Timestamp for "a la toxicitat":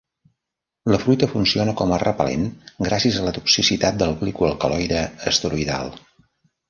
3.21-4.01